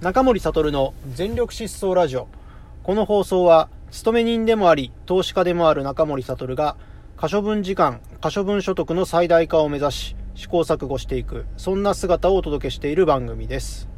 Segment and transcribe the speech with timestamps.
[0.00, 2.26] 中森悟の全力疾走ラジオ。
[2.84, 6.78] この放送は勤め人でもあり投資家でもある中森悟が
[7.18, 13.90] 可処分時間可処分所得の最大化を目指し試行錯誤していくそんな姿をお届けしている番組です。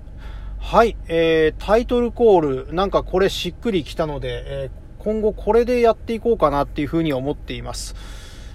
[0.59, 7.95] はい、えー、タイトルコールなんかこれしっくりきたので、えー、今後これでやっていこうかなっていうふうに思っています。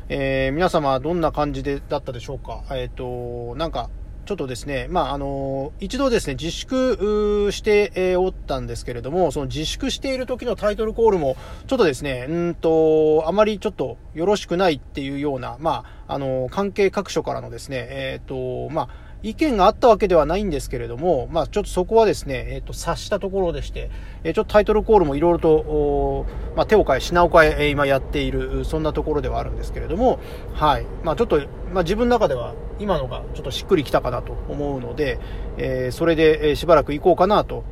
[0.10, 2.66] えー、皆様どんな感じでだったでしょうか？
[2.72, 3.90] えっ、となんか
[4.28, 18.90] ちょっとですね、まあ、あの、一度ですね、自粛しておったんですけれども、その自粛している時のタイトルコールも、ちょっとですね、うんと、あまりちょっとよろしくないっていうような、まあ、あの、関係各所からのですね、えっ、ー、と、まあ、
[19.24, 23.90] 意見があったわけではないんですけれども、まあ、ちょっとそこはですね、えっ、ー、と、察したところでして、
[24.24, 26.26] えー、ちょっとタイトルコールもいろいろと、
[26.56, 30.20] まあ、手を変え、品を変え、今やっている、そんなところではあるんですけれども、
[30.54, 30.86] はい。
[31.04, 31.40] まあ、ちょっと、
[31.74, 35.20] まあ、自分の中では、今のがちょっとしっくりきたかなと思うので、
[35.58, 37.64] えー、それで、しばらく行こうかなと、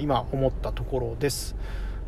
[0.00, 1.54] 今思ったところです。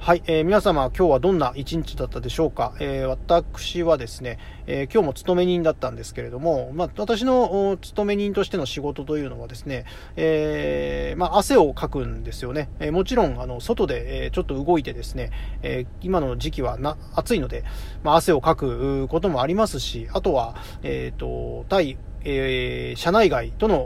[0.02, 9.84] はい、えー、皆様今日はどんな一日だったでしょうか、えー、私はですね、えー、今日も勤め人だったんですけれども、まあ、私の勤め人としての仕事というのはですね、
[10.16, 12.70] えまあ、汗をかくんですよね。
[12.80, 17.64] えもちろん、あの、外で、えちょっと動いてですね、え今の時期はな暑いので、
[18.02, 23.76] まあ、汗をかくこともありますし、あとは、えっ、と、対えー、社内外との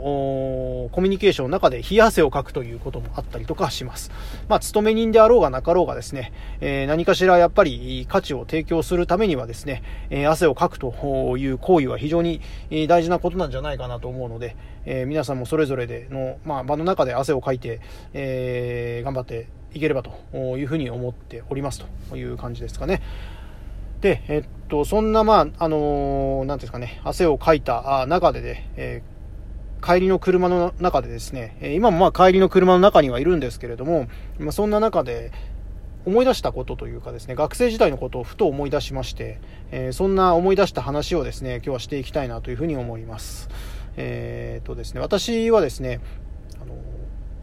[0.91, 4.11] コミュニケーションの中で冷や汗をかくということもあったりとかします。
[4.47, 12.41] まあ、勤め人であろうがなかろうがですね、えー、何かしらやっぱり価値を提供するためにはですね、えー、汗をかくという行為は非常に
[12.87, 17.81] 大事なことなんじゃないかなと思うので、え、皆さんもそれぞれでの、まあ、場の中で汗をかいて、
[18.13, 20.11] えー、頑張っていければと
[20.57, 23.01] いうふうに思っておりますという感じですかね。
[24.01, 34.07] で、えっと、そんな、まあ、あのー、なんですかね、汗をかいた中でね、えー、帰りの車の中でですね、今もまあ帰りの車の中にはいるんですけれども、
[34.39, 35.31] まあ、そんな中で
[36.05, 39.39] 思い出したことというかですね、学生時代のことをふと思い出しまして、
[39.71, 43.49] えー、そんな思い出した話をですね、今日はしていきたいなというふうに思います。
[43.97, 46.01] えー、とですね、私はですね、
[46.61, 46.75] あの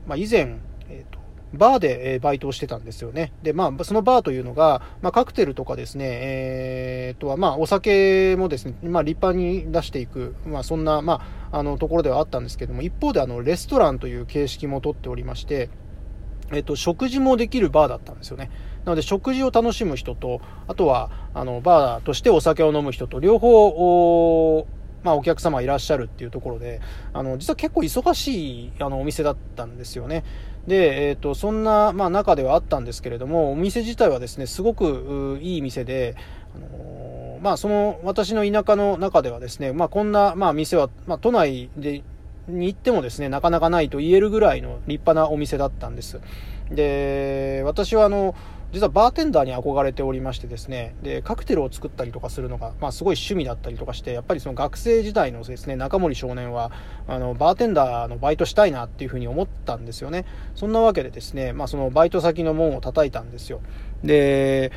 [0.06, 0.58] まあ、以前、
[0.88, 3.32] えーとバーで、えバイトをしてたんですよね。
[3.42, 15.68] で、まあ、そのバーというのが、まあ、カクテルとかですね、えー、とは、まあ、お酒もですね、まあ、立派に出していく、まあ、そんな、まあ、あの、ところではあったんですけども、一方で、あの、レストランという形式もとっておりまして、
[16.52, 18.50] えっと、食事もできるバーだったんですよね。
[18.84, 24.66] なので、食事を楽しむ人と、あとは、あの、バーとしてお酒を飲む人と、両方、
[25.02, 26.80] まあ、お客様いらっしゃるっていうところで、
[27.12, 30.24] あの、実は結構忙しい、あの、お店だったんですよね。
[30.66, 36.14] で、えっ、ー、と、そんな、まあ、中ではあったんですけれども、お店自体はですね、すごくいい店で、
[36.54, 42.02] あのー、まあ、その、私の田舎の中ではですね、まあ、こんな、まあ、店は、まあ、都内で、
[42.48, 46.20] に行ってもですね、なかなかないと言えるぐらいの立派なお店だったんです。
[46.70, 48.34] で、私はあの、
[48.72, 56.72] 実はバーテンダーに憧れておりましてですね、で、カクテルを作ったりとかするのが、まあすごい趣味だったりとかして、やっぱりその学生時代のですね、中森少年は、
[57.06, 60.24] あの、バーテンダーのバイトしたいなっていうふうに思ったんですよね。
[60.54, 63.60] そんなわけでですね、まあそのバイト先の門を叩いたんですよ。
[64.02, 64.72] で、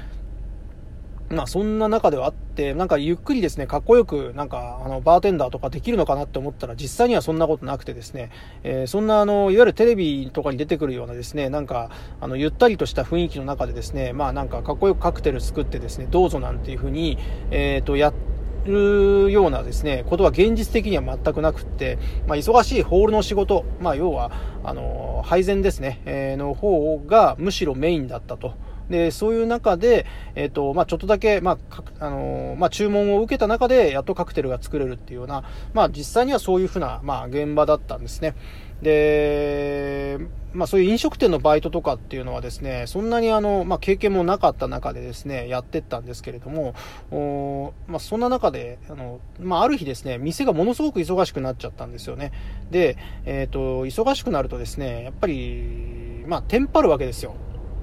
[1.29, 8.31] まあそんな中ではあって、なんかゆっくりですね、かっこよく、なんかあの、バーテンダーとかできるのかなって思ったら、実際にはそんなことなくてですね、
[8.63, 11.89] えー、そんなあの、いわゆるテレビとかに出てくるようなですね、なんか、
[12.21, 17.17] あの、ゆったりとした雰囲気の中でですね、まあなんかかっこよくカクテル作ってですね、どうぞなんていうふうに、
[17.51, 21.97] えっ、ー、と、やって、るようなですね、ことは現実的には全くなくって、
[22.27, 24.31] まあ、忙しいホールの仕事、まあ、要は、
[24.63, 28.53] あの、配膳ですね、えー、の方がむしろメインだったと。
[28.89, 38.35] で、そういう中で、えっ、ー、と、まあ、ちょっとだけ、まあ、あのまあ、注文を受けた中で、やっとカクテルが作れるっていうような、まあ、実際にはそういうふうな、まあ、現場だったんですね。
[38.81, 40.19] で、
[40.53, 46.75] まあ、そういう飲食店のバイトとかっていうのはですね、そんなにあの、まあ、経験もなかった中でですね、やってったんですけれども、
[47.11, 52.31] おまあ、そんな中で、あの、まあ、ある日ですね、店がものすごく忙しくなっちゃったんですよね。
[52.69, 57.35] で、えっ、ー、と、忙しくなるとですね、やっぱり、まあ、テンパるわけですよ。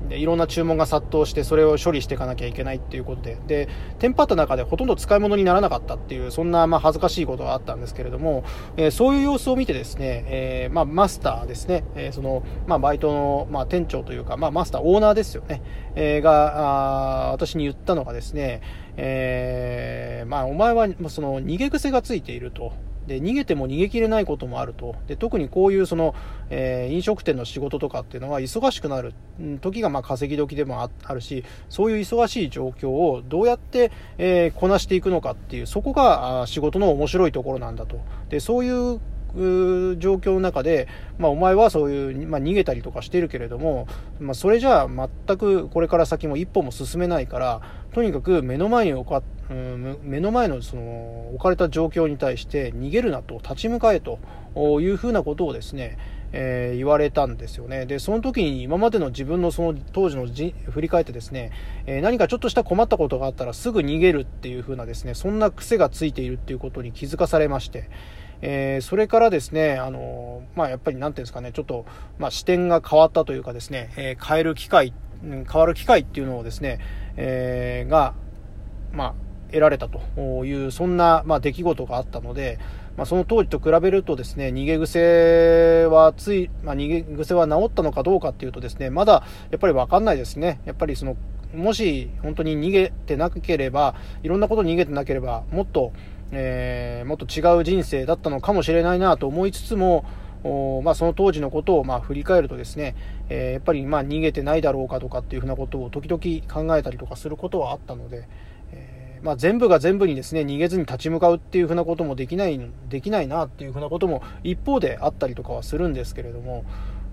[0.09, 3.69] でいろんな注文が殺到してそれを処理していかなきゃいけないっていうことでで
[3.99, 8.45] テンパった中でほとんど使い物にならなかったっていうそんなまあ恥ずかしいことがあったんですけれども、
[8.77, 15.63] えー、そういう様子を見てですね、えー、まあ、マスターですね、えー、そのまあ、バイトのまあ、店長というか、まあ、マスターオーナーですよね、
[15.95, 18.63] えがあ私に言ったのがですね、
[18.97, 22.73] えまあ、お前はその逃げ癖がついていると。
[23.07, 24.95] で、逃げても逃げきれないこともあると。
[25.07, 26.15] で、特にこういうその、
[26.51, 29.15] えー、飲食店の仕事とかっていうのは忙しくなる
[29.61, 38.01] 時がまあ稼ぎ時でもあるし、そういう忙しい状況をどうやって、えー、こなしていくのかっていう、そこが仕事の面白いところなんだと。
[38.29, 39.01] で、そういう
[39.35, 40.89] 状況の中で、
[41.19, 43.87] まあ、お前はそういう、まあ、逃げたりとかしてるけれども、
[44.21, 47.63] まあ、それじゃあ全くこれから先も一歩も進めないから
[47.93, 54.19] とにかく目の前に置か、うん、目の前のその置かれた状況に対して逃げるなと立ち向かえと
[54.81, 55.99] いうふうなことをですね
[56.33, 57.87] えー、言われたんですよね。
[57.87, 61.53] で、その時に今までの自分のその当時のじ振り返ってですね、
[61.87, 67.91] えー、何かちょっとした困ったことがあったらすぐ逃げるっていう風なですね、そんな癖がついているっていうことに気づかされまして、
[68.43, 71.87] えー、それからですね、あのまあ、やっぱりなんていうんですかね、ちょっと、
[72.19, 74.93] まあ、視点が変わったというかですね、え変える機会、
[75.23, 76.81] 変わる機会っていうのをですね、
[77.17, 78.15] えーが、
[78.93, 79.15] まあ、
[79.49, 80.01] 得られたと
[80.45, 82.59] いう、そんな、まあ、出来事があったので、
[82.97, 90.61] まあ、その当時と比べるとですね、逃げ癖はつい、まあ、逃げ癖は治ったのかどうかっていうとですね、まだやっぱりわかんないですね。
[90.65, 91.17] やっぱりその、
[91.55, 95.93] もし本当に逃げてなければ、いろんなことに逃げてなければ、もっと、
[96.33, 100.05] えー、もっと違う人生だったのかもしれないなと思いつつも、
[100.83, 102.97] まあ、その当時のことをまあ振り返るとですね、
[103.29, 108.29] えー、やっぱりまあ逃げてないだろうかとかっていうふうなことを時々考えたりとかすることはあったので、
[108.73, 112.59] えー、まあ、全部が全部にですね逃げずに立ち向かうっていうふうなこともできない
[112.89, 116.65] できないなっていうふうなことも一方であったりとかはするんですけれども、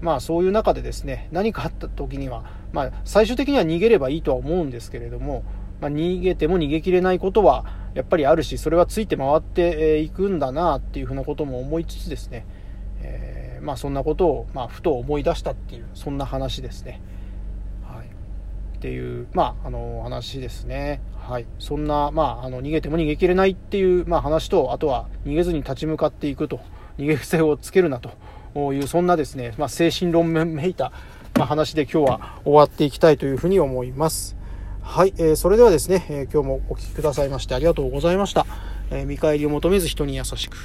[0.01, 5.43] まあ、そういう中でですね何かあった時には、まあ、最終的には逃げればいいとは思うんですけれども、
[5.81, 12.45] まあ、逃げても逃げきれないことはやっぱりあるしそれはついて回っていくんだなっていうふうなことも思いつつですね、
[13.01, 17.01] えー、まあ、そんなことを、まあ、ふと思い出したっていうそんな話ですね。
[17.83, 21.01] はい、っていう、まあ、あの話ですね。
[21.17, 26.59] はい、そんな、まあ、あの逃げても逃げきれないっていう、まあ、話とあとは逃げずに立ち向かっていくと
[26.97, 30.91] 逃げ癖をつけるなというそんなですね、まあ、精神論めいた、
[31.37, 34.38] ま話で今日は終わっていきたいというふうに思います。
[34.89, 38.47] はい、えー、それではですね、えー、今日もお聴きくださいましてありがとうございました。
[38.89, 40.57] えー、見返りを求めず人に優しく。